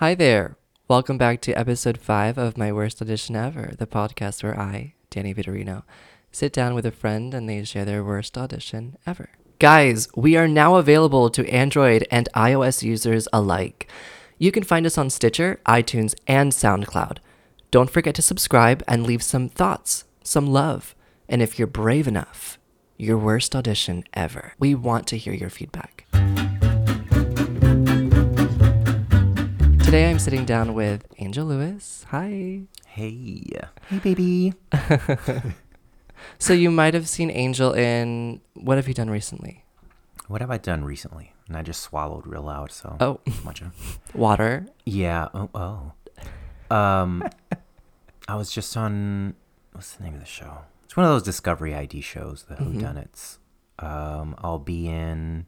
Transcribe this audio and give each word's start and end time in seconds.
Hi 0.00 0.14
there. 0.14 0.58
Welcome 0.88 1.16
back 1.16 1.40
to 1.40 1.58
episode 1.58 1.96
5 1.96 2.36
of 2.36 2.58
My 2.58 2.70
Worst 2.70 3.00
Audition 3.00 3.34
Ever, 3.34 3.72
the 3.78 3.86
podcast 3.86 4.42
where 4.42 4.60
I, 4.60 4.92
Danny 5.08 5.32
Vitorino, 5.32 5.84
sit 6.30 6.52
down 6.52 6.74
with 6.74 6.84
a 6.84 6.90
friend 6.90 7.32
and 7.32 7.48
they 7.48 7.64
share 7.64 7.86
their 7.86 8.04
worst 8.04 8.36
audition 8.36 8.98
ever. 9.06 9.30
Guys, 9.58 10.06
we 10.14 10.36
are 10.36 10.46
now 10.46 10.74
available 10.76 11.30
to 11.30 11.50
Android 11.50 12.06
and 12.10 12.28
iOS 12.34 12.82
users 12.82 13.26
alike. 13.32 13.88
You 14.36 14.52
can 14.52 14.64
find 14.64 14.84
us 14.84 14.98
on 14.98 15.08
Stitcher, 15.08 15.60
iTunes, 15.64 16.14
and 16.26 16.52
SoundCloud. 16.52 17.16
Don't 17.70 17.88
forget 17.88 18.14
to 18.16 18.22
subscribe 18.22 18.84
and 18.86 19.06
leave 19.06 19.22
some 19.22 19.48
thoughts, 19.48 20.04
some 20.22 20.46
love, 20.46 20.94
and 21.26 21.40
if 21.40 21.58
you're 21.58 21.66
brave 21.66 22.06
enough, 22.06 22.58
your 22.98 23.16
worst 23.16 23.56
audition 23.56 24.04
ever. 24.12 24.52
We 24.58 24.74
want 24.74 25.06
to 25.06 25.16
hear 25.16 25.32
your 25.32 25.48
feedback. 25.48 25.95
Today 29.96 30.10
I'm 30.10 30.18
sitting 30.18 30.44
down 30.44 30.74
with 30.74 31.06
Angel 31.16 31.46
Luis. 31.46 32.04
Hi. 32.10 32.60
Hey. 32.86 33.46
Hey, 33.88 33.98
baby. 33.98 34.52
So 36.38 36.52
you 36.52 36.70
might 36.70 36.92
have 36.92 37.08
seen 37.08 37.30
Angel 37.30 37.72
in 37.72 38.42
what 38.52 38.76
have 38.76 38.88
you 38.88 38.92
done 38.92 39.08
recently? 39.08 39.64
What 40.28 40.42
have 40.42 40.50
I 40.50 40.58
done 40.58 40.84
recently? 40.84 41.32
And 41.48 41.56
I 41.56 41.62
just 41.62 41.80
swallowed 41.80 42.26
real 42.26 42.42
loud, 42.42 42.72
so. 42.72 42.98
Oh, 43.00 43.20
Much 43.42 43.62
of. 43.62 43.98
water. 44.14 44.66
Yeah. 44.84 45.28
Oh, 45.32 45.48
oh. 45.54 46.76
Um, 46.76 47.26
I 48.28 48.34
was 48.36 48.52
just 48.52 48.76
on. 48.76 49.32
What's 49.72 49.94
the 49.94 50.04
name 50.04 50.12
of 50.12 50.20
the 50.20 50.26
show? 50.26 50.58
It's 50.84 50.94
one 50.94 51.06
of 51.06 51.10
those 51.12 51.22
Discovery 51.22 51.74
ID 51.74 52.02
shows, 52.02 52.44
the 52.50 52.56
Mhm. 52.56 52.82
Whodunits. 52.82 53.38
Um, 53.78 54.34
I'll 54.44 54.58
be 54.58 54.88
in, 54.88 55.46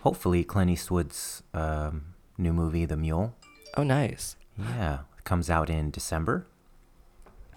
hopefully, 0.00 0.44
Clint 0.44 0.70
Eastwood's 0.70 1.42
um, 1.54 2.12
new 2.36 2.52
movie, 2.52 2.84
The 2.84 2.98
Mule. 2.98 3.34
Oh, 3.76 3.82
nice. 3.82 4.36
Yeah, 4.58 5.00
it 5.16 5.24
comes 5.24 5.48
out 5.50 5.70
in 5.70 5.90
December. 5.90 6.46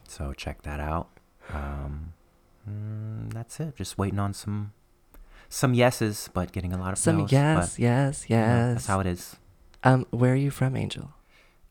So 0.08 0.34
check 0.34 0.62
that 0.64 0.80
out. 0.80 1.08
Um, 1.52 2.14
mm, 2.70 3.34
that's 3.34 3.60
it. 3.60 3.76
Just 3.76 3.98
waiting 3.98 4.20
on 4.20 4.34
some 4.34 4.72
some 5.50 5.74
yeses, 5.74 6.30
but 6.34 6.52
getting 6.52 6.74
a 6.74 6.78
lot 6.78 6.94
of 6.94 6.98
Some 6.98 7.18
no's, 7.20 7.32
yes, 7.32 7.74
but, 7.76 7.80
yes, 7.80 8.26
yes. 8.28 8.74
that's 8.74 8.86
how 8.88 9.00
it 9.00 9.06
is. 9.08 9.36
Um, 9.84 10.08
where 10.10 10.34
are 10.34 10.36
you 10.38 10.50
from, 10.50 10.76
Angel? 10.76 11.12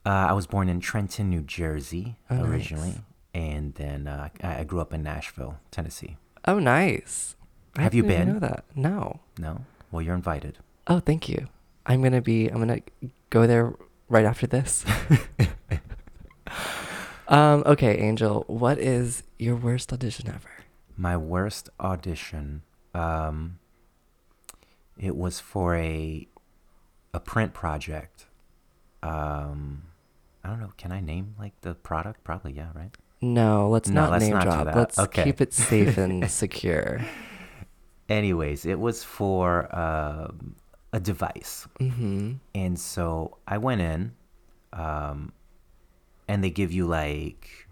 Uh, 0.07 0.11
I 0.29 0.33
was 0.35 0.47
born 0.47 0.69
in 0.69 0.79
Trenton, 0.81 1.31
New 1.31 1.43
Jersey, 1.43 2.17
Oh, 2.31 2.37
nice. 2.37 2.47
originally, 2.47 2.95
and 3.35 3.75
then 3.75 4.07
uh, 4.07 4.29
I, 4.43 4.61
I 4.61 4.65
grew 4.65 4.81
up 4.81 4.93
in 4.93 5.03
Nashville, 5.03 5.59
Tennessee. 5.71 6.17
Oh, 6.47 6.59
nice. 6.59 7.35
I 7.77 7.83
Have 7.83 7.95
you 7.95 8.03
been? 8.05 8.35
Know 8.35 8.39
that? 8.41 8.65
No. 8.77 9.21
No, 9.39 9.65
well, 9.91 10.03
you're 10.03 10.15
invited. 10.15 10.59
Oh, 10.87 11.01
thank 11.01 11.29
you. 11.29 11.49
I'm 11.87 12.03
gonna 12.03 12.21
be. 12.23 12.49
I'm 12.49 12.59
gonna 12.59 12.81
go 13.31 13.47
there 13.47 13.75
right 14.13 14.27
after 14.27 14.47
this. 14.47 14.85
um. 17.29 17.63
Okay, 17.67 17.99
Angel. 17.99 18.45
What 18.47 18.79
is 18.79 19.23
your 19.39 19.57
worst 19.57 19.93
audition 19.93 20.29
ever? 20.29 20.51
My 20.97 21.17
worst 21.17 21.69
audition. 21.81 22.63
Um, 22.95 23.59
it 24.99 25.17
was 25.17 25.41
for 25.41 25.75
a 25.75 26.29
a 27.15 27.21
print 27.21 27.55
project. 27.55 28.27
Um, 29.03 29.83
I 30.45 30.49
don't 30.51 30.61
know. 30.61 30.73
Can 30.77 30.93
I 30.93 31.01
name 31.01 31.35
like 31.39 31.59
the 31.63 31.75
product? 31.75 32.23
Probably, 32.23 32.53
yeah, 32.53 32.69
right. 32.75 32.91
No, 33.21 33.69
let's 33.69 33.89
No, 33.89 34.03
not 34.03 34.11
let's 34.13 34.25
name 34.25 34.35
not 34.35 34.45
drop. 34.45 34.75
Let's 34.75 34.99
Okay. 34.99 35.25
keep 35.25 35.41
it 35.41 35.53
safe 35.53 35.97
and 35.97 36.31
secure. 36.43 37.01
Anyways, 38.09 38.67
it 38.67 38.79
was 38.79 39.03
for 39.05 39.75
um, 39.75 40.57
a 40.93 41.01
device, 41.01 41.67
Mm-hmm. 41.81 42.33
and 42.55 42.79
so 42.79 43.39
I 43.49 43.59
went 43.59 43.81
in, 43.81 44.13
um, 44.73 45.33
and 46.29 46.43
they 46.45 46.51
give 46.51 46.71
you 46.73 46.87
like 46.87 47.69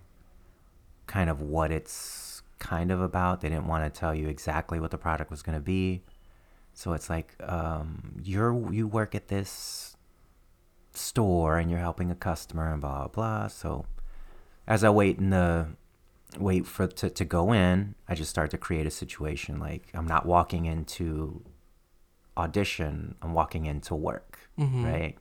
kind 1.07 1.29
of 1.31 1.41
what 1.43 1.71
it's 1.71 2.43
kind 2.59 2.91
of 2.91 3.01
about. 3.01 3.41
They 3.41 3.49
didn't 3.49 3.67
want 3.67 3.93
to 3.93 4.01
tell 4.01 4.15
you 4.15 4.29
exactly 4.29 4.81
what 4.81 4.91
the 4.91 4.99
product 4.99 5.31
was 5.31 5.43
going 5.43 5.57
to 5.57 5.63
be, 5.63 6.03
so 6.73 6.93
it's 6.95 7.11
like 7.11 7.35
um, 7.47 8.21
you're 8.23 8.73
you 8.73 8.87
work 8.87 9.15
at 9.15 9.29
this 9.29 9.97
store 10.93 11.59
and 11.59 11.71
you're 11.71 11.79
helping 11.81 12.11
a 12.11 12.15
customer 12.15 12.73
and 12.73 12.81
blah 12.81 12.99
blah 12.99 13.09
blah. 13.09 13.47
So 13.49 13.85
as 14.67 14.83
I 14.83 14.91
wait 14.91 15.19
in 15.19 15.31
the 15.31 15.69
wait 16.39 16.67
for 16.67 16.87
to, 16.87 17.11
to 17.11 17.25
go 17.25 17.53
in, 17.53 17.95
I 18.09 18.15
just 18.15 18.31
start 18.31 18.51
to 18.53 18.59
create 18.59 18.87
a 18.87 18.91
situation 18.91 19.59
like 19.59 19.89
I'm 19.95 20.07
not 20.07 20.27
walking 20.27 20.65
into 20.67 21.43
audition, 22.41 23.15
I'm 23.23 23.33
walking 23.35 23.67
into 23.67 23.95
work, 23.95 24.39
Mhm. 24.59 24.85
right? 24.85 25.19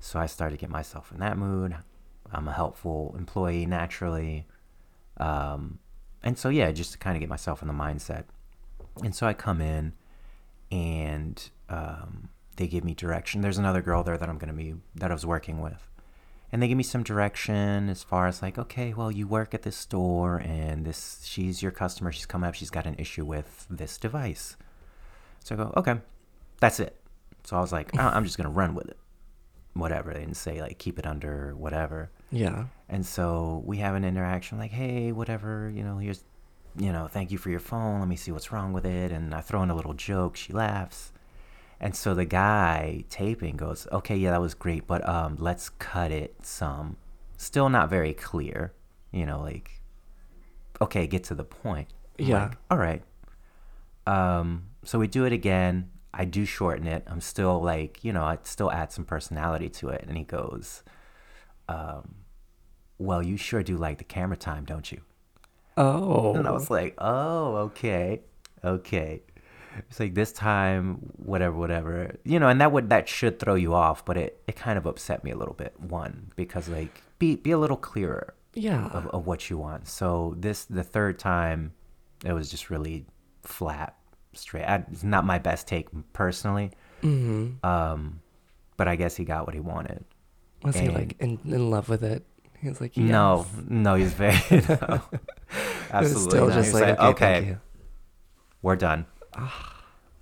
So 0.00 0.18
I 0.18 0.26
start 0.26 0.50
to 0.52 0.56
get 0.56 0.70
myself 0.70 1.12
in 1.12 1.18
that 1.20 1.36
mood. 1.36 1.76
I'm 2.32 2.48
a 2.48 2.52
helpful 2.52 3.14
employee 3.18 3.66
naturally. 3.66 4.46
Um, 5.18 5.78
and 6.22 6.38
so 6.38 6.48
yeah, 6.48 6.72
just 6.72 6.92
to 6.92 6.98
kind 6.98 7.16
of 7.16 7.20
get 7.20 7.28
myself 7.28 7.62
in 7.62 7.68
the 7.68 7.74
mindset. 7.74 8.24
And 9.04 9.14
so 9.14 9.26
I 9.26 9.34
come 9.34 9.60
in 9.60 9.92
and 10.70 11.50
um, 11.68 12.28
they 12.56 12.66
give 12.66 12.84
me 12.84 12.94
direction. 12.94 13.40
There's 13.42 13.58
another 13.58 13.82
girl 13.82 14.02
there 14.02 14.16
that 14.18 14.28
I'm 14.28 14.38
going 14.38 14.48
to 14.50 14.56
be 14.56 14.74
that 14.94 15.10
I 15.10 15.14
was 15.14 15.26
working 15.26 15.60
with. 15.60 15.88
And 16.50 16.62
they 16.62 16.68
give 16.68 16.76
me 16.76 16.82
some 16.82 17.02
direction 17.02 17.88
as 17.88 18.02
far 18.02 18.26
as 18.26 18.42
like, 18.42 18.58
okay, 18.58 18.92
well, 18.92 19.10
you 19.10 19.26
work 19.26 19.54
at 19.54 19.62
this 19.62 19.76
store 19.76 20.36
and 20.36 20.84
this 20.84 21.22
she's 21.24 21.62
your 21.62 21.72
customer, 21.72 22.12
she's 22.12 22.26
come 22.26 22.44
up, 22.44 22.54
she's 22.54 22.68
got 22.70 22.86
an 22.86 22.94
issue 22.98 23.24
with 23.24 23.66
this 23.70 23.96
device. 23.96 24.56
So 25.44 25.54
I 25.54 25.58
go, 25.58 25.72
okay, 25.78 26.00
that's 26.62 26.78
it. 26.80 26.96
So 27.44 27.56
I 27.56 27.60
was 27.60 27.72
like, 27.72 27.94
"I- 27.98 28.10
I'm 28.16 28.24
just 28.24 28.36
gonna 28.38 28.48
run 28.62 28.74
with 28.74 28.88
it. 28.88 28.96
Whatever. 29.74 30.12
They 30.14 30.20
didn't 30.20 30.36
say 30.36 30.60
like 30.62 30.78
keep 30.78 30.98
it 30.98 31.06
under 31.06 31.54
whatever. 31.56 32.10
Yeah. 32.30 32.66
And 32.88 33.04
so 33.04 33.62
we 33.66 33.78
have 33.78 33.94
an 33.94 34.04
interaction 34.04 34.58
like, 34.58 34.70
hey, 34.70 35.12
whatever, 35.12 35.70
you 35.74 35.82
know, 35.82 35.98
here's, 35.98 36.22
you 36.78 36.92
know, 36.92 37.08
thank 37.08 37.30
you 37.32 37.38
for 37.38 37.50
your 37.50 37.60
phone. 37.60 37.98
Let 38.00 38.08
me 38.08 38.16
see 38.16 38.30
what's 38.32 38.52
wrong 38.52 38.72
with 38.72 38.86
it. 38.86 39.10
And 39.12 39.34
I 39.34 39.40
throw 39.40 39.62
in 39.62 39.70
a 39.70 39.74
little 39.74 39.94
joke. 39.94 40.36
She 40.36 40.52
laughs. 40.52 41.12
And 41.80 41.96
so 41.96 42.14
the 42.14 42.24
guy 42.24 43.04
taping 43.10 43.56
goes, 43.56 43.88
okay, 43.90 44.16
yeah, 44.16 44.30
that 44.30 44.40
was 44.40 44.54
great, 44.54 44.86
but 44.86 45.06
um, 45.08 45.36
let's 45.38 45.68
cut 45.68 46.12
it 46.12 46.36
some. 46.46 46.96
Still 47.38 47.68
not 47.68 47.90
very 47.90 48.14
clear, 48.14 48.72
you 49.10 49.26
know, 49.26 49.40
like, 49.40 49.80
okay, 50.80 51.06
get 51.08 51.24
to 51.24 51.34
the 51.34 51.44
point. 51.44 51.88
I'm 52.20 52.26
Yeah. 52.26 52.42
like, 52.44 52.56
All 52.70 52.78
right. 52.78 53.02
Um, 54.06 54.66
so 54.84 54.98
we 54.98 55.06
do 55.08 55.24
it 55.24 55.32
again. 55.32 55.90
I 56.14 56.24
do 56.24 56.44
shorten 56.44 56.86
it. 56.86 57.04
I'm 57.06 57.20
still 57.20 57.60
like, 57.62 58.04
you 58.04 58.12
know, 58.12 58.22
I 58.22 58.38
still 58.42 58.70
add 58.70 58.92
some 58.92 59.04
personality 59.04 59.68
to 59.70 59.88
it. 59.88 60.04
And 60.06 60.16
he 60.16 60.24
goes, 60.24 60.82
um, 61.68 62.16
well, 62.98 63.22
you 63.22 63.36
sure 63.36 63.62
do 63.62 63.76
like 63.76 63.98
the 63.98 64.04
camera 64.04 64.36
time, 64.36 64.64
don't 64.64 64.90
you? 64.90 65.00
Oh. 65.76 66.34
And 66.34 66.46
I 66.46 66.50
was 66.50 66.70
like, 66.70 66.94
oh, 66.98 67.56
okay, 67.56 68.20
okay. 68.62 69.22
It's 69.88 69.98
like 69.98 70.14
this 70.14 70.32
time, 70.32 70.96
whatever, 71.16 71.56
whatever, 71.56 72.16
you 72.24 72.38
know, 72.38 72.48
and 72.48 72.60
that 72.60 72.72
would 72.72 72.90
that 72.90 73.08
should 73.08 73.38
throw 73.38 73.54
you 73.54 73.72
off, 73.74 74.04
but 74.04 74.18
it 74.18 74.42
it 74.46 74.54
kind 74.54 74.76
of 74.76 74.84
upset 74.84 75.24
me 75.24 75.30
a 75.30 75.36
little 75.36 75.54
bit. 75.54 75.78
One 75.80 76.30
because 76.36 76.68
like 76.68 77.02
be 77.18 77.36
be 77.36 77.52
a 77.52 77.58
little 77.58 77.78
clearer 77.78 78.34
yeah. 78.54 78.88
of, 78.88 79.06
of 79.08 79.26
what 79.26 79.48
you 79.48 79.56
want. 79.56 79.88
So 79.88 80.34
this 80.38 80.64
the 80.66 80.82
third 80.82 81.18
time, 81.18 81.72
it 82.22 82.34
was 82.34 82.50
just 82.50 82.68
really 82.68 83.06
flat, 83.42 83.96
straight. 84.34 84.64
I, 84.64 84.84
it's 84.90 85.04
not 85.04 85.24
my 85.24 85.38
best 85.38 85.66
take 85.68 85.88
personally, 86.12 86.70
mm-hmm. 87.02 87.64
um, 87.66 88.20
but 88.76 88.88
I 88.88 88.96
guess 88.96 89.16
he 89.16 89.24
got 89.24 89.46
what 89.46 89.54
he 89.54 89.60
wanted. 89.60 90.04
Was 90.62 90.76
he 90.76 90.88
like 90.88 91.16
in, 91.20 91.38
in 91.44 91.70
love 91.70 91.88
with 91.88 92.04
it? 92.04 92.24
He 92.60 92.68
was 92.68 92.80
like, 92.80 92.96
yes. 92.96 93.08
No, 93.08 93.46
no, 93.68 93.94
he's 93.96 94.12
very 94.14 94.36
no. 94.68 95.02
Absolutely 95.90 96.30
still 96.30 96.48
not. 96.48 96.54
just 96.54 96.72
like, 96.74 96.82
like, 96.84 97.00
okay, 97.00 97.36
okay, 97.38 97.56
we're 98.62 98.76
done. 98.76 99.06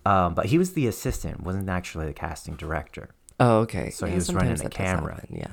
um, 0.07 0.35
but 0.35 0.47
he 0.47 0.57
was 0.59 0.73
the 0.73 0.87
assistant, 0.87 1.43
wasn't 1.43 1.69
actually 1.69 2.07
the 2.07 2.13
casting 2.15 2.55
director. 2.57 3.11
Oh, 3.39 3.59
okay. 3.61 3.91
So 3.91 4.07
he 4.07 4.15
was 4.15 4.33
running 4.33 4.55
the 4.57 4.69
camera. 4.71 5.15
happen, 5.17 5.37
Yeah. 5.37 5.53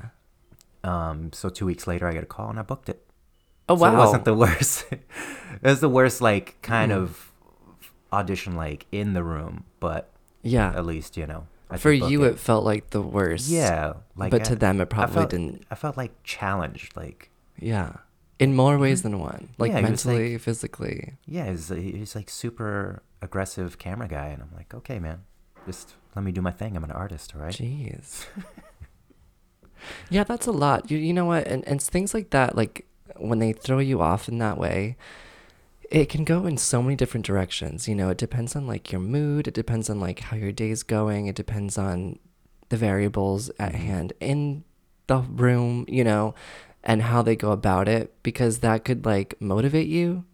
Um, 0.84 1.32
so 1.32 1.48
two 1.48 1.66
weeks 1.66 1.86
later, 1.86 2.06
I 2.08 2.12
get 2.12 2.22
a 2.22 2.26
call 2.26 2.50
and 2.50 2.58
I 2.58 2.62
booked 2.62 2.88
it. 2.88 3.04
Oh 3.68 3.76
So 3.76 3.82
wow. 3.82 3.92
it 3.94 3.96
wasn't 3.98 4.24
the 4.24 4.34
worst. 4.34 4.86
it 4.92 5.02
was 5.62 5.80
the 5.80 5.88
worst, 5.88 6.20
like 6.22 6.60
kind 6.62 6.92
Mm. 6.92 6.96
of 7.02 7.27
audition, 8.12 8.56
like 8.56 8.86
in 8.92 9.12
the 9.14 9.22
room, 9.22 9.64
but 9.80 10.10
yeah. 10.42 10.70
at 10.74 10.84
least 10.86 11.16
you 11.16 11.26
know. 11.26 11.46
I 11.70 11.76
For 11.76 11.92
you, 11.92 12.24
it. 12.24 12.28
it 12.32 12.38
felt 12.38 12.64
like 12.64 12.90
the 12.90 13.02
worst. 13.02 13.48
yeah, 13.48 13.94
like 14.16 14.30
but 14.30 14.40
I- 14.42 14.44
to 14.44 14.56
them, 14.56 14.78
it 14.80 14.82
I 14.82 14.84
probably 14.86 15.14
felt, 15.14 15.30
didn't. 15.30 15.66
I 15.70 15.74
felt 15.74 15.96
like 15.96 16.12
challenged, 16.24 16.96
like 16.96 17.30
Yeah. 17.58 17.92
In 18.38 18.54
more 18.54 18.78
ways 18.78 19.02
than 19.02 19.18
one. 19.18 19.48
Like. 19.58 19.72
Yeah, 19.72 19.80
was 19.90 20.06
like- 20.06 20.14
mentally, 20.16 20.38
physically. 20.38 21.14
yeah, 21.26 21.50
he's 21.50 21.68
he's 21.68 22.14
like 22.14 22.30
super 22.30 23.02
aggressive 23.20 23.78
camera 23.78 24.08
guy, 24.08 24.26
and 24.28 24.40
I'm 24.42 24.50
like, 24.56 24.72
okay, 24.72 24.98
man, 24.98 25.24
just 25.66 25.94
let 26.16 26.24
me 26.24 26.32
do 26.32 26.40
my 26.40 26.52
thing. 26.52 26.76
I'm 26.76 26.84
an 26.84 26.92
artist, 26.92 27.34
all 27.34 27.42
right? 27.42 27.52
Jeez. 27.52 28.26
yeah, 30.10 30.24
that's 30.24 30.46
a 30.46 30.52
lot. 30.52 30.90
You 30.90 30.98
you 30.98 31.12
know 31.12 31.24
what? 31.26 31.46
And 31.46 31.66
and 31.66 31.82
things 31.82 32.14
like 32.14 32.30
that, 32.30 32.56
like 32.56 32.86
when 33.16 33.38
they 33.40 33.52
throw 33.52 33.78
you 33.78 34.00
off 34.00 34.28
in 34.28 34.38
that 34.38 34.56
way, 34.58 34.96
it 35.90 36.08
can 36.08 36.24
go 36.24 36.44
in 36.46 36.56
so 36.56 36.82
many 36.82 36.96
different 36.96 37.24
directions. 37.26 37.88
You 37.88 37.94
know, 37.94 38.10
it 38.10 38.18
depends 38.18 38.54
on 38.54 38.66
like 38.66 38.92
your 38.92 39.00
mood. 39.00 39.48
It 39.48 39.54
depends 39.54 39.88
on 39.88 40.00
like 40.00 40.20
how 40.20 40.36
your 40.36 40.52
day's 40.52 40.82
going. 40.82 41.26
It 41.26 41.36
depends 41.36 41.78
on 41.78 42.18
the 42.68 42.76
variables 42.76 43.50
at 43.58 43.72
Mhm. 43.72 43.76
hand. 43.78 44.12
In 44.20 44.64
the 45.06 45.18
room, 45.20 45.86
you 45.88 46.04
know, 46.04 46.34
and 46.84 47.02
how 47.02 47.22
they 47.22 47.34
go 47.36 47.50
about 47.52 47.88
it 47.88 48.14
because 48.22 48.58
that 48.58 48.84
could 48.84 49.06
like 49.06 49.34
motivate 49.40 49.88
you 49.88 50.24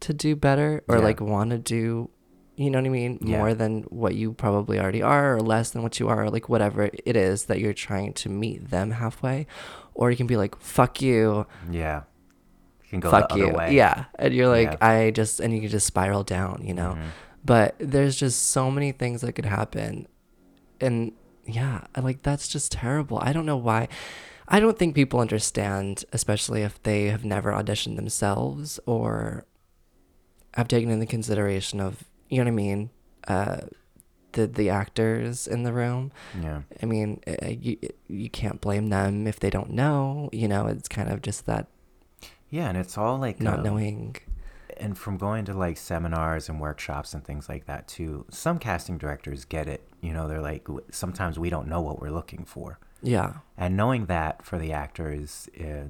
to 0.00 0.12
do 0.14 0.34
better 0.34 0.82
or 0.88 0.96
Yeah. 0.96 1.02
like 1.04 1.20
want 1.20 1.50
to 1.50 1.58
do 1.58 2.10
you 2.54 2.70
know 2.70 2.78
what 2.78 2.86
I 2.86 2.90
mean 2.90 3.18
Yeah. 3.22 3.38
more 3.38 3.54
than 3.54 3.82
what 3.84 4.14
you 4.14 4.32
probably 4.32 4.78
already 4.78 5.00
are 5.00 5.36
or 5.36 5.40
less 5.40 5.70
than 5.70 5.82
what 5.82 5.98
you 5.98 6.08
are 6.08 6.24
or 6.24 6.30
like 6.30 6.50
whatever 6.50 6.90
it 7.04 7.16
is 7.16 7.46
that 7.46 7.58
you're 7.60 7.72
trying 7.72 8.12
to 8.14 8.28
meet 8.28 8.68
them 8.70 8.90
halfway 8.90 9.46
or 9.94 10.10
you 10.10 10.16
can 10.18 10.26
be 10.26 10.36
like 10.36 10.56
fuck 10.58 11.00
you 11.00 11.46
Yeah. 11.70 12.02
Can 12.92 13.00
go 13.00 13.10
fuck 13.10 13.30
the 13.30 13.38
you. 13.38 13.48
way. 13.48 13.74
yeah. 13.74 14.04
And 14.20 14.32
you're 14.32 14.48
like 14.48 14.72
Yeah. 14.78 14.88
I 14.88 15.10
just 15.10 15.40
and 15.40 15.52
you 15.52 15.60
can 15.60 15.68
just 15.70 15.86
spiral 15.86 16.22
down 16.22 16.62
you 16.64 16.74
know? 16.74 16.92
Mhm. 16.96 17.08
but 17.44 17.74
there's 17.80 18.14
just 18.14 18.50
so 18.50 18.70
many 18.70 18.92
things 18.92 19.20
that 19.22 19.32
could 19.32 19.46
happen. 19.46 20.06
And 20.80 21.12
yeah 21.44 21.86
like 22.00 22.22
that's 22.22 22.46
just 22.46 22.70
terrible. 22.70 23.18
I 23.20 23.32
don't 23.32 23.46
know 23.46 23.56
why. 23.56 23.88
I 24.46 24.60
don't 24.60 24.78
think 24.78 24.94
people 24.94 25.18
understand 25.20 26.04
especially 26.12 26.62
if 26.62 26.80
they 26.84 27.06
have 27.06 27.24
never 27.24 27.50
auditioned 27.52 27.96
themselves 27.96 28.78
or 28.86 29.44
have 30.54 30.68
taken 30.68 30.90
into 30.90 31.06
consideration 31.06 31.80
of 31.80 32.04
you 32.28 32.38
know 32.38 32.44
what 32.44 32.48
i 32.48 32.54
mean? 32.54 32.90
Uh 33.26 33.56
the 34.32 34.46
the 34.46 34.68
actors 34.70 35.46
in 35.46 35.62
the 35.62 35.72
room. 35.72 36.10
Yeah. 36.40 36.62
i 36.82 36.86
mean 36.86 37.20
uh, 37.26 37.48
you 37.48 37.76
you 38.08 38.30
can't 38.30 38.60
blame 38.60 38.88
them 38.88 39.26
if 39.26 39.38
they 39.40 39.50
don't 39.50 39.70
know 39.70 40.28
you 40.32 40.48
know? 40.48 40.66
It's 40.68 40.88
kind 40.88 41.10
of 41.10 41.22
just 41.22 41.46
that 41.46 41.66
Yeah, 42.52 42.68
and 42.68 42.76
it's 42.76 42.98
all 42.98 43.16
like 43.16 43.40
not 43.40 43.60
um, 43.60 43.64
knowing. 43.64 44.16
and 44.76 44.96
from 44.96 45.16
going 45.16 45.46
to 45.46 45.54
like 45.54 45.78
seminars 45.78 46.50
and 46.50 46.60
workshops 46.60 47.14
and 47.14 47.24
things 47.24 47.48
like 47.48 47.64
that 47.64 47.88
too 47.88 48.26
some 48.28 48.58
casting 48.58 48.98
directors 48.98 49.46
get 49.46 49.66
it 49.68 49.88
you 50.02 50.12
know 50.12 50.28
they're 50.28 50.42
like 50.42 50.66
sometimes 50.90 51.38
we 51.38 51.48
don't 51.48 51.66
know 51.66 51.80
what 51.80 52.00
we're 52.00 52.10
looking 52.10 52.44
for. 52.44 52.78
Yeah. 53.02 53.38
And 53.56 53.74
knowing 53.76 54.04
that 54.06 54.44
for 54.44 54.58
the 54.58 54.70
actors 54.70 55.48
uh, 55.58 55.86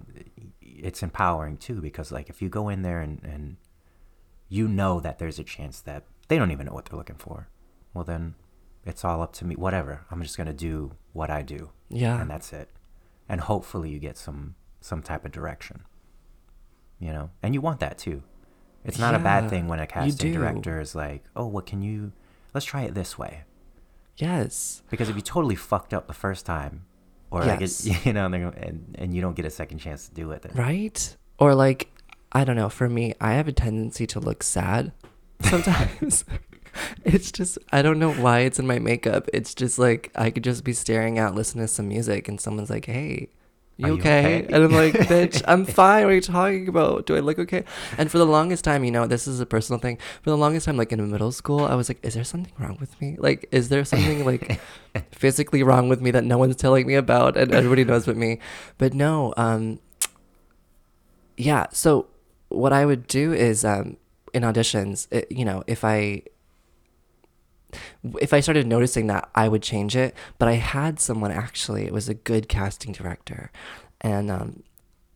it's 0.60 1.02
empowering 1.02 1.56
too 1.56 1.80
because 1.80 2.12
like 2.12 2.30
if 2.30 2.40
you 2.40 2.48
go 2.48 2.68
in 2.68 2.82
there 2.82 3.00
and, 3.00 3.20
and 3.24 3.56
you 4.48 4.68
know 4.68 5.00
that 5.00 5.18
there's 5.18 5.40
a 5.40 5.44
chance 5.44 5.80
that 5.80 6.04
they 6.28 6.38
don't 6.38 6.52
even 6.52 6.66
know 6.66 6.72
what 6.72 6.86
they're 6.86 6.96
looking 6.96 7.16
for 7.16 7.48
well 7.92 8.04
then 8.04 8.36
it's 8.86 9.04
all 9.04 9.20
up 9.20 9.32
to 9.32 9.44
me 9.44 9.56
whatever 9.56 10.06
i'm 10.12 10.22
just 10.22 10.36
going 10.36 10.46
to 10.46 10.52
do 10.52 10.92
what 11.12 11.28
i 11.28 11.42
do. 11.42 11.70
Yeah. 11.88 12.20
And 12.20 12.30
that's 12.30 12.52
it. 12.52 12.70
And 13.28 13.40
hopefully 13.40 13.90
you 13.90 13.98
get 13.98 14.16
some 14.16 14.54
some 14.80 15.02
type 15.02 15.24
of 15.24 15.32
direction 15.32 15.82
you 17.02 17.12
know 17.12 17.26
and 17.42 17.52
you 17.54 17.60
want 17.60 17.80
that 17.80 17.98
too 17.98 18.22
it's 18.84 18.98
not 18.98 19.14
a 19.14 19.18
bad 19.18 19.48
thing 19.50 19.68
when 19.68 19.80
a 19.80 19.86
casting 19.86 20.32
director 20.32 20.80
is 20.80 20.94
like 20.94 21.22
oh 21.36 21.46
what 21.46 21.66
can 21.66 21.82
you 21.82 22.12
let's 22.54 22.66
try 22.66 22.82
it 22.82 22.94
this 22.94 23.18
way 23.18 23.42
yes 24.16 24.82
because 24.90 25.08
if 25.08 25.16
you 25.16 25.22
totally 25.22 25.54
fucked 25.56 25.92
up 25.94 26.06
the 26.06 26.12
first 26.24 26.46
time 26.46 26.84
or 27.30 27.40
like 27.44 27.60
Yes. 27.60 27.86
it, 27.86 28.06
you 28.06 28.12
know 28.12 28.26
and, 28.26 28.34
and 28.54 28.96
and 28.98 29.14
you 29.14 29.20
don't 29.20 29.34
get 29.36 29.44
a 29.46 29.50
second 29.50 29.78
chance 29.78 30.08
to 30.08 30.14
do 30.14 30.30
it 30.32 30.42
then 30.42 30.52
Right? 30.54 31.16
Or 31.38 31.54
like, 31.56 31.90
I 32.30 32.44
don't 32.44 32.54
know, 32.56 32.68
for 32.68 32.88
me, 32.88 33.14
I 33.20 33.32
have 33.32 33.48
a 33.48 33.52
tendency 33.52 34.06
to 34.08 34.20
look 34.20 34.44
sad 34.44 34.92
sometimes. 35.40 36.24
it's 37.04 37.32
just, 37.32 37.58
I 37.72 37.82
don't 37.82 37.98
know 37.98 38.12
why 38.12 38.40
it's 38.40 38.60
in 38.60 38.66
my 38.66 38.78
makeup. 38.78 39.28
It's 39.32 39.52
just 39.54 39.76
like, 39.78 40.12
I 40.14 40.30
could 40.30 40.44
just 40.44 40.62
be 40.62 40.72
staring 40.72 41.18
out, 41.18 41.34
listening 41.34 41.64
to 41.64 41.68
some 41.68 41.88
music, 41.88 42.28
and 42.28 42.40
someone's 42.40 42.70
like, 42.70 42.84
hey, 42.84 43.28
you 43.76 43.94
okay? 43.94 44.42
okay? 44.42 44.54
And 44.54 44.64
I'm 44.64 44.72
like, 44.72 44.92
bitch, 45.08 45.42
I'm 45.46 45.64
fine. 45.64 46.04
What 46.04 46.12
are 46.12 46.14
you 46.14 46.20
talking 46.20 46.68
about? 46.68 47.06
Do 47.06 47.16
I 47.16 47.20
look 47.20 47.38
okay? 47.38 47.64
And 47.98 48.10
for 48.10 48.18
the 48.18 48.26
longest 48.26 48.64
time, 48.64 48.84
you 48.84 48.90
know, 48.90 49.06
this 49.06 49.26
is 49.26 49.40
a 49.40 49.46
personal 49.46 49.78
thing. 49.78 49.98
For 50.22 50.30
the 50.30 50.36
longest 50.36 50.66
time, 50.66 50.76
like 50.76 50.92
in 50.92 51.10
middle 51.10 51.32
school, 51.32 51.64
I 51.64 51.74
was 51.74 51.88
like, 51.88 51.98
is 52.02 52.14
there 52.14 52.24
something 52.24 52.52
wrong 52.58 52.76
with 52.80 53.00
me? 53.00 53.16
Like, 53.18 53.48
is 53.50 53.68
there 53.68 53.84
something 53.84 54.24
like 54.24 54.60
physically 55.12 55.62
wrong 55.62 55.88
with 55.88 56.00
me 56.00 56.10
that 56.10 56.24
no 56.24 56.38
one's 56.38 56.56
telling 56.56 56.86
me 56.86 56.94
about 56.94 57.36
and 57.36 57.52
everybody 57.52 57.84
knows 57.84 58.06
but 58.06 58.16
me? 58.16 58.38
But 58.78 58.94
no, 58.94 59.34
um, 59.36 59.80
yeah. 61.36 61.66
So 61.72 62.06
what 62.48 62.72
I 62.72 62.84
would 62.84 63.06
do 63.06 63.32
is, 63.32 63.64
um, 63.64 63.96
in 64.34 64.42
auditions, 64.42 65.08
it, 65.10 65.30
you 65.30 65.44
know, 65.44 65.62
if 65.66 65.84
I 65.84 66.22
if 68.20 68.32
I 68.32 68.40
started 68.40 68.66
noticing 68.66 69.06
that, 69.08 69.28
I 69.34 69.48
would 69.48 69.62
change 69.62 69.96
it. 69.96 70.14
But 70.38 70.48
I 70.48 70.54
had 70.54 71.00
someone 71.00 71.32
actually; 71.32 71.84
it 71.86 71.92
was 71.92 72.08
a 72.08 72.14
good 72.14 72.48
casting 72.48 72.92
director, 72.92 73.50
and 74.00 74.30
um, 74.30 74.62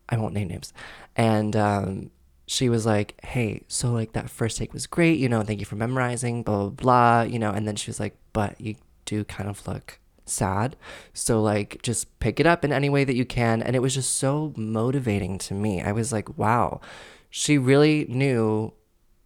I 0.09 0.17
won't 0.17 0.35
name 0.35 0.49
names. 0.49 0.73
And 1.17 1.57
um, 1.57 2.11
she 2.47 2.69
was 2.69 2.87
like, 2.87 3.15
"Hey, 3.25 3.63
so 3.69 3.91
like 3.93 4.13
that 4.13 4.31
first 4.31 4.59
take 4.59 4.73
was 4.73 4.87
great, 4.87 5.19
you 5.19 5.29
know. 5.29 5.43
Thank 5.43 5.61
you 5.61 5.67
for 5.67 5.77
memorizing, 5.77 6.43
blah 6.43 6.69
blah 6.69 6.71
blah, 6.71 7.23
you 7.23 7.39
know." 7.39 7.51
And 7.51 7.67
then 7.67 7.77
she 7.77 7.91
was 7.91 8.01
like, 8.01 8.17
"But 8.33 8.61
you 8.61 8.77
do 9.05 9.25
kind 9.25 9.49
of 9.49 9.67
look 9.67 9.99
sad, 10.25 10.77
so 11.13 11.41
like 11.43 11.81
just 11.83 12.19
pick 12.19 12.41
it 12.41 12.47
up 12.47 12.65
in 12.65 12.73
any 12.73 12.89
way 12.89 13.05
that 13.05 13.17
you 13.17 13.25
can." 13.25 13.63
And 13.63 13.75
it 13.77 13.81
was 13.81 13.95
just 13.95 14.17
so 14.17 14.53
motivating 14.57 15.39
to 15.39 15.55
me. 15.55 15.83
I 15.83 15.93
was 15.93 16.13
like, 16.13 16.39
"Wow, 16.39 16.81
she 17.31 17.59
really 17.59 18.07
knew, 18.09 18.73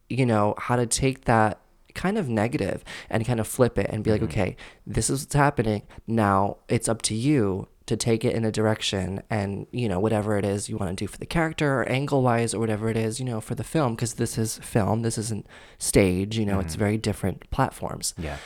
you 0.09 0.27
know, 0.27 0.55
how 0.59 0.77
to 0.77 0.87
take 0.87 1.25
that." 1.27 1.61
Kind 1.95 2.19
of 2.19 2.29
negative 2.29 2.85
and 3.09 3.27
kind 3.27 3.41
of 3.41 3.47
flip 3.47 3.79
it 3.79 3.87
and 3.91 4.05
be 4.05 4.11
like 4.11 4.21
mm-hmm. 4.21 4.31
okay 4.31 4.57
this 4.87 5.09
is 5.11 5.23
what's 5.23 5.35
happening. 5.35 5.83
Now 6.07 6.59
it's 6.69 6.89
up 6.89 7.03
to 7.03 7.15
you 7.15 7.69
to 7.87 7.97
take 7.97 8.25
it 8.25 8.35
in 8.35 8.45
a 8.45 8.53
direction 8.53 9.21
and 9.31 9.67
you 9.73 9.89
know 9.89 9.99
whatever 9.99 10.39
it 10.39 10.45
is 10.45 10.69
you 10.69 10.77
want 10.77 10.97
to 10.97 11.05
do 11.05 11.09
for 11.09 11.19
the 11.19 11.27
character 11.27 11.81
or 11.81 11.89
angle 11.89 12.23
wise 12.23 12.55
or 12.55 12.61
whatever 12.61 12.89
it 12.89 12.97
is 12.97 13.19
you 13.19 13.27
know 13.27 13.41
for 13.41 13.57
the 13.57 13.65
film 13.65 13.97
because 13.97 14.15
this 14.15 14.39
is 14.39 14.59
film 14.59 15.03
this 15.03 15.19
isn't 15.19 15.45
stage 15.79 16.39
you 16.39 16.47
know 16.47 16.61
it's 16.61 16.75
mm-hmm. 16.75 16.85
very 16.85 16.99
different 16.99 17.51
platforms. 17.51 18.15
Yeah. 18.17 18.37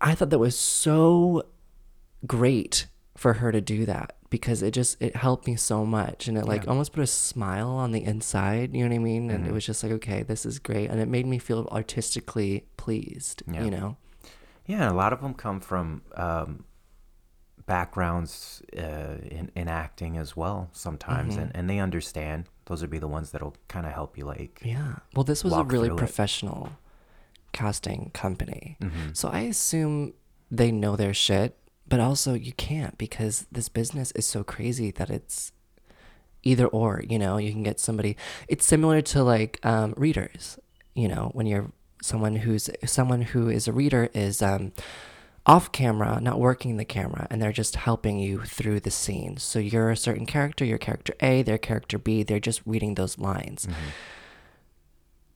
I 0.00 0.14
thought 0.14 0.30
that 0.30 0.38
was 0.38 0.58
so 0.58 1.46
great 2.26 2.86
for 3.16 3.34
her 3.34 3.52
to 3.52 3.60
do 3.60 3.84
that 3.86 4.16
because 4.30 4.62
it 4.62 4.70
just 4.72 4.96
it 5.02 5.16
helped 5.16 5.46
me 5.46 5.56
so 5.56 5.84
much 5.84 6.28
and 6.28 6.38
it 6.38 6.44
like 6.46 6.64
Yeah. 6.64 6.70
almost 6.70 6.92
put 6.92 7.02
a 7.02 7.06
smile 7.06 7.68
on 7.70 7.90
the 7.92 8.02
inside 8.04 8.74
you 8.74 8.82
know 8.84 8.88
what 8.90 8.94
i 8.94 8.98
mean 8.98 9.30
and 9.30 9.44
it 9.44 9.50
Mhm. 9.50 9.54
was 9.54 9.66
just 9.66 9.82
like 9.82 9.92
okay 9.92 10.22
this 10.22 10.46
is 10.46 10.58
great 10.58 10.88
and 10.90 11.00
it 11.00 11.08
made 11.08 11.26
me 11.26 11.38
feel 11.38 11.68
artistically 11.72 12.64
pleased 12.76 13.42
Yeah. 13.52 13.64
you 13.64 13.70
know 13.72 13.96
yeah 14.66 14.82
and 14.82 14.92
a 14.92 14.94
lot 14.94 15.12
of 15.12 15.20
them 15.20 15.34
come 15.34 15.58
from 15.60 16.02
um 16.16 16.64
backgrounds 17.66 18.62
uh, 18.76 19.16
in, 19.30 19.50
in 19.54 19.68
acting 19.68 20.16
as 20.16 20.36
well 20.36 20.70
sometimes 20.72 21.34
Mhm. 21.36 21.42
and, 21.42 21.56
and 21.56 21.70
they 21.70 21.78
understand 21.78 22.46
those 22.66 22.80
would 22.80 22.90
be 22.90 22.98
the 22.98 23.08
ones 23.08 23.30
that'll 23.30 23.56
kind 23.68 23.86
of 23.86 23.92
help 23.92 24.16
you 24.18 24.24
like 24.24 24.60
yeah 24.64 24.96
well 25.14 25.24
this 25.24 25.44
was 25.44 25.52
a 25.52 25.62
really 25.64 25.88
through 25.88 25.96
it. 25.96 25.98
professional 25.98 26.70
casting 27.52 28.10
company 28.12 28.76
mhm. 28.80 29.16
so 29.16 29.28
i 29.28 29.40
assume 29.40 30.14
they 30.50 30.70
know 30.72 30.96
their 30.96 31.14
shit 31.14 31.56
but 31.90 32.00
also 32.00 32.32
you 32.32 32.52
can't 32.54 32.96
because 32.96 33.46
this 33.52 33.68
business 33.68 34.10
is 34.12 34.24
so 34.24 34.42
crazy 34.42 34.90
that 34.92 35.10
it's 35.10 35.52
either 36.42 36.66
or 36.66 37.02
you 37.06 37.18
know? 37.18 37.36
You 37.36 37.52
can 37.52 37.62
get 37.62 37.78
somebody 37.78 38.16
it's 38.48 38.64
similar 38.66 39.02
to 39.12 39.22
like 39.22 39.58
um, 39.62 39.92
readers 39.98 40.58
you 40.94 41.08
know? 41.08 41.30
When 41.34 41.46
you're 41.46 41.70
someone 42.02 42.36
who's 42.36 42.70
someone 42.86 43.22
who 43.32 43.50
is 43.50 43.68
a 43.68 43.72
reader 43.72 44.08
is 44.14 44.40
um, 44.40 44.72
off 45.46 45.70
camera 45.72 46.18
not 46.20 46.38
working 46.40 46.76
the 46.78 46.84
camera 46.84 47.26
and 47.30 47.40
they're 47.42 47.52
just 47.62 47.76
helping 47.76 48.18
you 48.18 48.40
through 48.44 48.80
the 48.80 48.90
scene. 48.90 49.36
So 49.36 49.58
you're 49.58 49.90
a 49.90 49.96
certain 49.96 50.26
character 50.26 50.64
you're 50.64 50.78
character 50.78 51.14
a 51.20 51.42
they're 51.42 51.58
character 51.58 51.98
b 51.98 52.22
they're 52.22 52.40
just 52.50 52.62
reading 52.64 52.94
those 52.94 53.18
lines. 53.18 53.66
Mhm. 53.66 53.74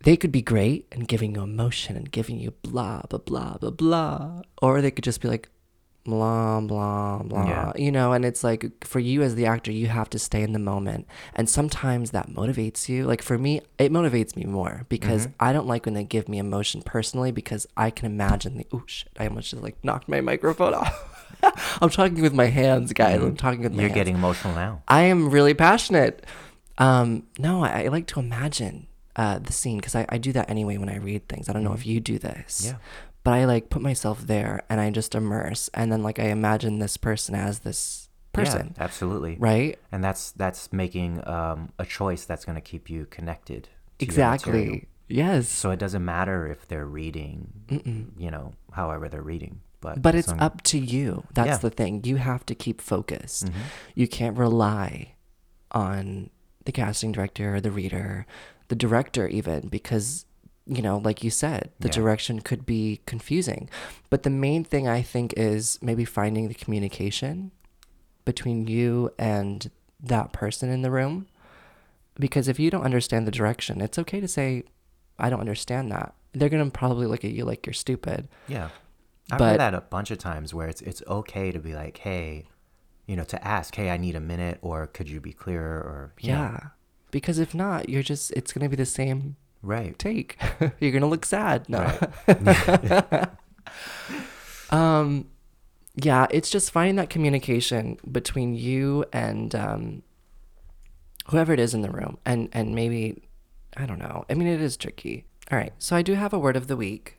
they 0.04 0.16
could 0.16 0.32
be 0.32 0.42
great 0.42 0.86
and 0.92 1.08
giving 1.08 1.34
you 1.34 1.42
emotion 1.42 1.96
and 1.96 2.10
giving 2.12 2.38
you 2.38 2.50
blah 2.62 3.00
blah 3.08 3.18
blah 3.18 3.56
blah 3.58 3.70
blah 3.70 4.42
or 4.60 4.80
they 4.82 4.90
could 4.90 5.04
just 5.04 5.20
be 5.22 5.28
like 5.28 5.48
blah 6.04 6.60
blah 6.60 7.22
blah 7.22 7.48
Yeah. 7.48 7.72
you 7.76 7.90
know 7.90 8.12
and 8.12 8.24
it's 8.26 8.44
like 8.44 8.84
for 8.84 8.98
you 9.00 9.22
as 9.22 9.36
the 9.36 9.46
actor 9.46 9.72
you 9.72 9.86
have 9.86 10.10
to 10.10 10.18
stay 10.18 10.42
in 10.42 10.52
the 10.52 10.58
moment 10.58 11.06
and 11.34 11.48
sometimes 11.48 12.10
that 12.10 12.28
motivates 12.28 12.88
you 12.90 13.06
like 13.06 13.22
for 13.22 13.38
me 13.38 13.62
it 13.78 13.90
motivates 13.90 14.36
me 14.36 14.44
more 14.44 14.84
because 14.90 15.26
Mhm. 15.28 15.32
i 15.40 15.52
don't 15.54 15.66
like 15.66 15.86
when 15.86 15.94
they 15.94 16.04
give 16.04 16.28
me 16.28 16.36
emotion 16.38 16.82
personally 16.82 17.32
because 17.32 17.66
i 17.76 17.88
can 17.88 18.04
imagine 18.04 18.58
the 18.58 18.66
oh 18.72 18.82
shit 18.86 19.08
i 19.18 19.26
almost 19.26 19.50
just 19.50 19.62
like 19.62 19.76
knocked 19.82 20.06
my 20.08 20.20
microphone 20.20 20.74
off 20.80 21.78
i'm 21.80 21.88
talking 21.88 22.20
with 22.20 22.34
my 22.34 22.46
hands 22.46 22.92
guys 22.92 23.22
i'm 23.22 23.34
talking 23.36 23.62
with 23.62 23.72
my 23.72 23.76
Mm-hmm. 23.76 23.80
you're 23.80 23.88
hands. 23.88 23.94
getting 23.96 24.14
emotional 24.16 24.54
now 24.54 24.82
I 24.86 25.02
am 25.04 25.30
really 25.30 25.54
passionate. 25.54 26.24
Um, 26.76 27.22
no, 27.38 27.62
I, 27.64 27.84
I 27.84 27.88
like 27.88 28.06
to 28.08 28.20
imagine 28.20 28.88
uh, 29.16 29.38
the 29.38 29.52
scene 29.52 29.76
because 29.78 29.94
I, 29.94 30.04
I 30.08 30.18
do 30.18 30.32
that 30.32 30.50
anyway 30.50 30.76
when 30.76 30.88
I 30.88 30.96
read 30.98 31.28
things. 31.28 31.48
I 31.48 31.52
don't 31.52 31.62
know 31.62 31.72
if 31.72 31.86
you 31.86 32.00
do 32.00 32.18
this. 32.18 32.62
Mm-hmm. 32.66 32.76
yeah 32.76 32.78
But 33.24 33.32
I 33.32 33.44
like 33.46 33.70
put 33.70 33.82
myself 33.82 34.26
there 34.26 34.62
and 34.68 34.80
I 34.80 34.90
just 34.90 35.14
immerse 35.14 35.68
and 35.74 35.90
then 35.90 36.02
like 36.02 36.18
I 36.18 36.24
imagine 36.28 36.78
this 36.78 36.96
person 36.96 37.34
as 37.34 37.60
this 37.60 38.08
person, 38.32 38.74
yeah, 38.76 38.84
absolutely 38.84 39.36
right? 39.38 39.78
and 39.92 40.02
that's 40.04 40.32
that's 40.32 40.72
making 40.72 41.26
um, 41.26 41.72
a 41.78 41.84
choice 41.86 42.24
that's 42.26 42.44
going 42.44 42.56
to 42.56 42.60
keep 42.60 42.90
you 42.90 43.06
connected 43.06 43.64
to 43.98 44.04
Exactly. 44.04 44.88
Yes. 45.08 45.48
so 45.48 45.70
it 45.70 45.78
doesn't 45.78 46.04
matter 46.04 46.46
if 46.48 46.66
they're 46.68 46.84
reading 46.86 47.52
Mm-mm. 47.68 48.06
you 48.18 48.30
know 48.30 48.52
however 48.72 49.08
they're 49.08 49.22
reading 49.22 49.60
but 49.80 50.00
But 50.02 50.14
it's 50.14 50.32
up 50.38 50.62
to 50.72 50.78
you. 50.78 51.24
That's 51.34 51.46
Yeah. 51.48 51.56
the 51.58 51.68
thing. 51.70 52.02
You 52.04 52.16
have 52.16 52.46
to 52.46 52.54
keep 52.54 52.80
focused. 52.80 53.44
Mhm. 53.46 53.52
You 53.94 54.08
can't 54.08 54.36
rely 54.38 55.12
on 55.72 56.30
the 56.64 56.72
casting 56.72 57.12
director 57.12 57.54
or 57.56 57.60
the 57.60 57.70
reader, 57.70 58.24
the 58.68 58.76
director 58.76 59.28
even 59.28 59.68
because 59.68 60.24
you 60.66 60.80
know, 60.82 60.98
like 60.98 61.22
you 61.22 61.30
said, 61.30 61.70
the 61.80 61.88
Yeah. 61.88 61.94
direction 61.94 62.40
could 62.40 62.64
be 62.64 63.00
confusing. 63.06 63.68
But 64.10 64.22
the 64.22 64.30
main 64.30 64.64
thing 64.64 64.88
I 64.88 65.02
think 65.02 65.34
is 65.36 65.78
maybe 65.82 66.04
finding 66.04 66.48
the 66.48 66.54
communication 66.54 67.50
between 68.24 68.66
you 68.66 69.12
and 69.18 69.70
that 70.00 70.32
person 70.32 70.70
in 70.70 70.82
the 70.82 70.90
room. 70.90 71.26
Because 72.18 72.48
if 72.48 72.58
you 72.60 72.70
don't 72.70 72.84
understand 72.84 73.26
the 73.26 73.30
direction, 73.32 73.80
it's 73.80 73.98
okay 73.98 74.20
to 74.20 74.28
say, 74.28 74.62
I 75.18 75.28
don't 75.30 75.40
understand 75.40 75.90
that. 75.92 76.14
They're 76.32 76.48
going 76.48 76.64
to 76.64 76.70
probably 76.70 77.06
look 77.06 77.24
at 77.24 77.32
you 77.32 77.44
like 77.44 77.66
you're 77.66 77.74
stupid. 77.74 78.28
Yeah. 78.48 78.70
I've 79.30 79.38
But- 79.38 79.50
heard 79.52 79.60
that 79.60 79.74
a 79.74 79.80
bunch 79.80 80.10
of 80.10 80.18
times 80.18 80.52
where 80.54 80.68
it's 80.68 80.80
it's 80.82 81.02
okay 81.06 81.50
to 81.52 81.58
be 81.58 81.74
like, 81.74 81.98
hey, 81.98 82.46
you 83.06 83.16
know, 83.16 83.24
to 83.24 83.44
ask, 83.46 83.74
hey, 83.74 83.90
I 83.90 83.96
need 83.96 84.14
a 84.16 84.20
minute, 84.20 84.58
or 84.62 84.86
could 84.86 85.08
you 85.08 85.20
be 85.20 85.32
clearer, 85.32 85.78
or 85.78 86.12
you 86.20 86.32
know, 86.32 86.38
Yeah. 86.38 86.60
Because 87.10 87.38
if 87.38 87.54
not, 87.54 87.88
you're 87.88 88.02
just, 88.02 88.30
it's 88.32 88.52
going 88.52 88.64
to 88.64 88.68
be 88.68 88.76
the 88.76 88.86
same 88.86 89.36
right, 89.64 89.98
take. 89.98 90.38
you're 90.80 90.92
going 90.92 91.00
to 91.02 91.06
look 91.08 91.24
sad. 91.24 91.68
No. 91.68 91.78
right, 92.28 93.28
Um, 94.70 95.28
yeah, 95.94 96.26
it's 96.30 96.50
just 96.50 96.70
finding 96.72 96.96
that 96.96 97.10
communication 97.10 97.98
between 98.10 98.54
you 98.54 99.04
and 99.12 99.54
um, 99.54 100.02
whoever 101.28 101.52
it 101.52 101.60
is 101.60 101.74
in 101.74 101.82
the 101.82 101.90
room, 101.90 102.18
and 102.24 102.48
and 102.52 102.74
maybe 102.74 103.22
I 103.76 103.86
don't 103.86 103.98
know. 104.00 104.24
I 104.28 104.34
mean, 104.34 104.48
it 104.48 104.60
is 104.60 104.76
tricky. 104.76 105.24
All 105.52 105.58
right, 105.58 105.72
so 105.78 105.94
I 105.94 106.02
do 106.02 106.14
have 106.14 106.32
a 106.32 106.38
word 106.38 106.56
of 106.56 106.66
the 106.66 106.76
week, 106.76 107.18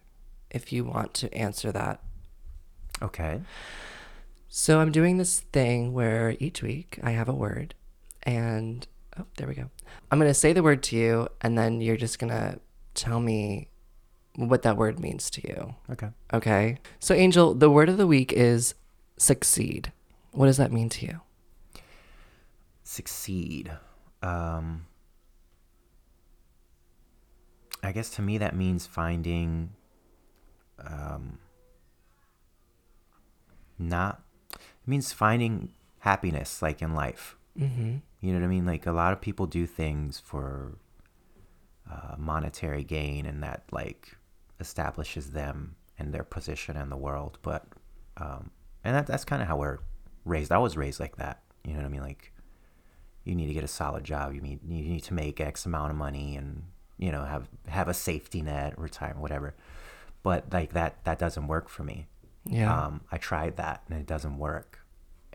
if 0.49 0.73
you 0.73 0.83
want 0.83 1.13
to 1.15 1.33
answer 1.33 1.71
that. 1.71 2.01
okay, 3.01 3.41
So 4.49 4.79
I'm 4.79 4.91
doing 4.91 5.17
this 5.17 5.39
thing 5.39 5.93
where 5.93 6.35
each 6.39 6.61
week 6.63 6.99
I 7.03 7.11
have 7.11 7.29
a 7.29 7.33
word, 7.33 7.75
and 8.23 8.85
oh, 9.19 9.25
there 9.37 9.47
we 9.47 9.55
go. 9.55 9.69
I'm 10.11 10.19
gonna 10.19 10.33
say 10.33 10.53
the 10.53 10.63
word 10.63 10.83
to 10.83 10.95
you, 10.95 11.27
and 11.41 11.57
then 11.57 11.81
you're 11.81 11.97
just 11.97 12.19
gonna 12.19 12.59
tell 12.93 13.19
me 13.19 13.69
what 14.35 14.63
that 14.63 14.77
word 14.77 14.99
means 14.99 15.29
to 15.31 15.47
you. 15.47 15.75
okay. 15.91 16.09
Okay. 16.33 16.77
So, 16.99 17.13
Angel, 17.13 17.53
the 17.53 17.69
word 17.69 17.89
of 17.89 17.97
the 17.97 18.07
week 18.07 18.33
is 18.33 18.75
succeed. 19.17 19.91
What 20.31 20.47
does 20.47 20.57
that 20.57 20.71
mean 20.71 20.89
to 20.89 21.05
you? 21.05 21.21
Succeed. 22.83 23.71
Um, 24.21 24.85
I 27.81 27.91
guess 27.91 28.09
to 28.11 28.21
me 28.21 28.37
that 28.39 28.55
means 28.55 28.85
finding, 28.85 29.71
um, 30.85 31.39
not. 33.79 34.21
It 34.53 34.87
means 34.87 35.13
finding 35.13 35.71
happiness, 35.99 36.61
like 36.61 36.81
in 36.81 36.93
life. 36.93 37.37
Mm-hmm. 37.59 37.97
You 38.21 38.33
know 38.33 38.39
what 38.39 38.45
I 38.45 38.49
mean? 38.49 38.65
Like 38.65 38.85
a 38.85 38.91
lot 38.91 39.13
of 39.13 39.21
people 39.21 39.45
do 39.45 39.65
things 39.65 40.19
for 40.19 40.77
uh, 41.89 42.15
monetary 42.17 42.83
gain, 42.83 43.25
and 43.25 43.43
that 43.43 43.63
like 43.71 44.15
establishes 44.59 45.31
them 45.31 45.75
and 45.97 46.13
their 46.13 46.23
position 46.23 46.75
in 46.75 46.89
the 46.89 46.97
world. 46.97 47.37
But 47.41 47.65
um, 48.17 48.51
and 48.83 48.95
that, 48.95 49.07
that's 49.07 49.25
kind 49.25 49.41
of 49.41 49.47
how 49.47 49.57
we're 49.57 49.79
raised. 50.25 50.51
I 50.51 50.57
was 50.57 50.75
raised 50.77 50.99
like 50.99 51.17
that. 51.17 51.41
You 51.63 51.73
know 51.73 51.79
what 51.79 51.85
I 51.85 51.89
mean? 51.89 52.01
Like 52.01 52.33
you 53.23 53.35
need 53.35 53.47
to 53.47 53.53
get 53.53 53.63
a 53.63 53.67
solid 53.67 54.03
job. 54.03 54.33
You 54.33 54.41
need 54.41 54.59
you 54.67 54.83
need 54.83 55.03
to 55.03 55.13
make 55.13 55.39
X 55.39 55.65
amount 55.65 55.91
of 55.91 55.97
money, 55.97 56.35
and 56.35 56.63
you 56.97 57.11
know 57.11 57.23
have 57.23 57.47
have 57.67 57.87
a 57.87 57.93
safety 57.93 58.41
net, 58.41 58.77
retirement, 58.77 59.21
whatever. 59.21 59.55
But 60.23 60.51
like 60.51 60.73
that 60.73 61.03
that 61.05 61.19
doesn't 61.19 61.47
work 61.47 61.69
for 61.69 61.83
me. 61.83 62.07
Yeah. 62.45 62.85
Um, 62.85 63.01
I 63.11 63.17
tried 63.17 63.57
that 63.57 63.83
and 63.89 63.99
it 63.99 64.05
doesn't 64.05 64.37
work. 64.37 64.84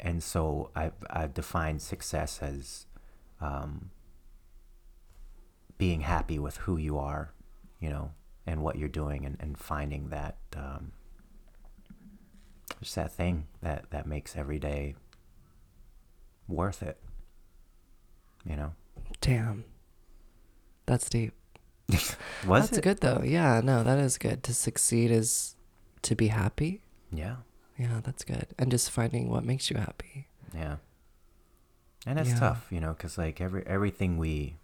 And 0.00 0.22
so 0.22 0.70
I've, 0.74 0.94
I've 1.08 1.34
defined 1.34 1.82
success 1.82 2.40
as 2.42 2.86
um, 3.40 3.90
being 5.78 6.00
happy 6.00 6.38
with 6.38 6.56
who 6.58 6.76
you 6.76 6.98
are, 6.98 7.32
you 7.80 7.90
know, 7.90 8.12
and 8.46 8.62
what 8.62 8.76
you're 8.76 8.88
doing 8.88 9.24
and, 9.24 9.36
and 9.40 9.58
finding 9.58 10.08
that 10.08 10.36
um, 10.56 10.92
just 12.82 12.94
that 12.94 13.12
thing 13.12 13.46
that, 13.62 13.90
that 13.90 14.06
makes 14.06 14.36
every 14.36 14.58
day 14.58 14.94
worth 16.48 16.82
it, 16.82 16.98
you 18.44 18.56
know? 18.56 18.72
Damn. 19.20 19.64
That's 20.86 21.08
deep. 21.08 21.34
Was 21.88 22.16
That's 22.46 22.78
it? 22.78 22.84
good, 22.84 23.00
though. 23.00 23.22
Yeah, 23.24 23.60
no, 23.62 23.82
that 23.82 23.98
is 23.98 24.18
good. 24.18 24.42
To 24.44 24.54
succeed 24.54 25.10
is 25.10 25.56
to 26.02 26.14
be 26.14 26.28
happy. 26.28 26.82
Yeah. 27.12 27.36
Yeah, 27.80 28.00
that's 28.04 28.24
good. 28.24 28.48
And 28.58 28.70
just 28.70 28.90
finding 28.90 29.30
what 29.30 29.42
makes 29.44 29.70
you 29.70 29.76
happy. 29.78 30.26
Yeah. 30.54 30.76
And 32.06 32.18
it's 32.18 32.30
Yeah. 32.30 32.38
tough, 32.40 32.66
you 32.70 32.78
know, 32.80 32.92
because 32.92 33.16
like 33.16 33.40
every 33.40 33.66
everything 33.66 34.18
we, 34.18 34.56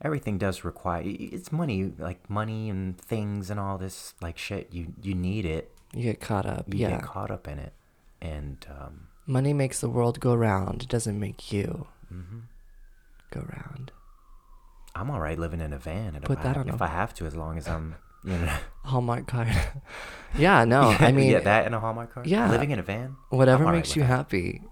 everything 0.00 0.38
does 0.38 0.62
require. 0.64 1.02
It's 1.04 1.50
money, 1.50 1.92
like 1.98 2.30
money 2.30 2.70
and 2.70 2.96
things 3.00 3.50
and 3.50 3.58
all 3.58 3.78
this 3.78 4.14
like 4.20 4.38
shit. 4.38 4.72
You 4.72 4.94
you 5.02 5.14
need 5.14 5.44
it. 5.44 5.72
You 5.92 6.04
get 6.04 6.20
caught 6.20 6.46
up. 6.46 6.72
You 6.72 6.80
yeah. 6.80 6.90
get 6.90 7.02
caught 7.02 7.30
up 7.32 7.48
in 7.48 7.58
it, 7.58 7.72
and 8.20 8.64
um, 8.70 9.08
Money 9.26 9.52
makes 9.52 9.80
the 9.80 9.88
world 9.88 10.20
go 10.20 10.34
round. 10.34 10.82
It 10.84 10.88
doesn't 10.88 11.18
make 11.18 11.52
you 11.52 11.88
mhm. 12.12 12.42
go 13.32 13.40
round. 13.40 13.90
I'm 14.94 15.10
all 15.10 15.20
right 15.20 15.38
living 15.38 15.60
in 15.60 15.72
a 15.72 15.78
van, 15.78 16.14
and 16.16 16.24
Put 16.24 16.38
if, 16.38 16.44
that 16.44 16.56
I, 16.56 16.60
on 16.60 16.68
if 16.68 16.80
a- 16.80 16.84
I 16.84 16.88
have 16.88 17.12
to, 17.14 17.26
as 17.26 17.34
long 17.36 17.58
as 17.58 17.66
I'm, 17.68 17.94
know, 18.24 18.52
Hallmark 18.84 19.26
card. 19.26 19.48
yeah, 20.38 20.64
no, 20.64 20.82
I 21.00 21.12
mean, 21.12 21.30
yeah, 21.30 21.40
that 21.40 21.66
and 21.66 21.74
a 21.74 21.80
Hallmark 21.80 22.12
card. 22.14 22.26
yeah. 22.26 22.50
living 22.50 22.70
in 22.70 22.78
a 22.78 22.82
van. 22.82 23.16
whatever 23.30 23.66
I'm 23.66 23.74
makes 23.76 23.90
with 23.90 23.96
you 23.98 24.02
that. 24.02 24.08
happy. 24.08 24.62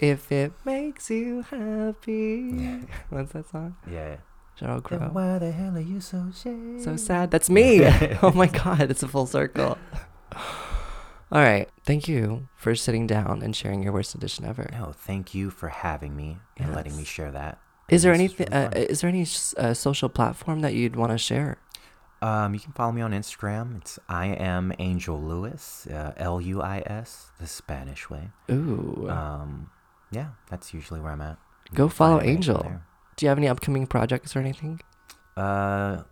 If 0.00 0.30
it 0.32 0.52
makes 0.64 1.08
you 1.10 1.42
happy. 1.42 2.50
Yeah. 2.52 2.78
What's 3.10 3.32
that 3.32 3.48
song? 3.48 3.76
Yeah. 3.90 4.16
Sheryl 4.60 4.86
Then 4.88 4.98
Crow. 5.00 5.08
why 5.12 5.38
the 5.38 5.50
hell 5.52 5.76
are 5.76 5.80
you 5.80 6.00
so 6.00 6.30
sad? 6.32 6.80
So 6.80 6.96
sad. 6.96 7.30
That's 7.30 7.48
me. 7.48 7.84
oh 8.22 8.32
my 8.34 8.46
God. 8.46 8.82
It's 8.90 9.02
a 9.02 9.08
full 9.08 9.26
circle. 9.26 9.78
All 11.32 11.40
right. 11.42 11.68
Thank 11.84 12.06
you 12.06 12.48
for 12.56 12.74
sitting 12.74 13.06
down 13.06 13.42
and 13.42 13.54
sharing 13.56 13.82
your 13.82 13.92
worst 13.92 14.14
edition 14.14 14.44
ever. 14.44 14.68
No, 14.72 14.92
thank 14.92 15.34
you 15.34 15.50
for 15.50 15.68
having 15.68 16.14
me 16.16 16.38
and 16.56 16.74
letting 16.74 16.96
me 16.96 17.04
share 17.04 17.30
that. 17.32 17.58
Is 17.88 18.02
there 18.02 18.12
anything? 18.12 18.48
really 18.52 18.66
Uh, 18.66 18.70
is 18.74 19.00
there 19.00 19.08
any 19.10 19.26
uh, 19.56 19.74
social 19.74 20.08
platform 20.08 20.60
that 20.60 20.74
you'd 20.74 20.96
want 20.96 21.12
to 21.12 21.18
share? 21.18 21.58
Um, 22.24 22.54
you 22.54 22.60
can 22.60 22.72
follow 22.72 22.90
me 22.92 23.02
on 23.02 23.12
Instagram. 23.12 23.76
It's 23.78 23.98
I 24.08 24.26
am 24.28 24.72
Angel 24.78 25.20
Luis, 25.20 25.86
uh, 25.88 26.12
L 26.16 26.40
U 26.40 26.62
I 26.62 26.82
S, 26.86 27.26
the 27.38 27.46
Spanish 27.46 28.08
way. 28.08 28.30
Ooh. 28.50 29.06
Um, 29.10 29.70
yeah, 30.10 30.28
that's 30.48 30.72
usually 30.72 31.00
where 31.00 31.12
I'm 31.12 31.20
at. 31.20 31.36
You 31.70 31.76
Go 31.76 31.88
follow 31.88 32.20
Angel. 32.22 32.80
Do 33.16 33.26
you 33.26 33.28
have 33.28 33.36
any 33.38 33.48
upcoming 33.48 33.86
projects 33.86 34.34
or 34.34 34.38
anything? 34.40 34.80
Uh, 35.36 36.04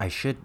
I 0.00 0.08
should. 0.08 0.38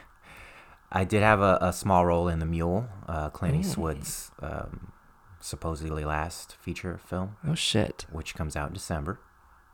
I 0.92 1.04
did 1.04 1.22
have 1.22 1.40
a, 1.40 1.58
a 1.60 1.72
small 1.72 2.04
role 2.04 2.26
in 2.28 2.38
the 2.40 2.46
Mule, 2.46 2.88
uh, 3.08 3.30
Clint 3.30 3.54
Eastwood's 3.56 4.30
um, 4.42 4.92
supposedly 5.40 6.04
last 6.04 6.56
feature 6.60 6.98
film, 6.98 7.36
Oh 7.46 7.54
shit. 7.54 8.06
which 8.10 8.34
comes 8.34 8.56
out 8.56 8.68
in 8.68 8.74
December. 8.74 9.18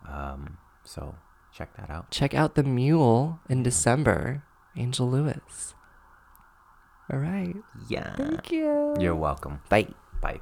Um, 0.08 0.58
so 0.84 1.16
check 1.52 1.75
that 1.76 1.90
out. 1.90 2.10
Check 2.10 2.34
out 2.34 2.54
the 2.54 2.62
Mule 2.62 3.40
in 3.48 3.62
December. 3.64 4.44
Angel 4.78 5.08
Luis. 5.11 5.75
All 7.12 7.18
right. 7.18 7.56
Yeah, 7.88 8.14
Thank 8.16 8.50
you. 8.52 8.94
you're 8.99 9.14
welcome. 9.16 9.61
Bye. 9.68 9.88
Bye. 10.23 10.40